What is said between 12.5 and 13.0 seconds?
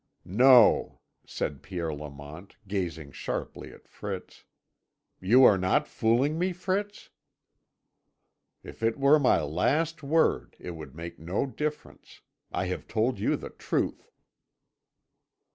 I have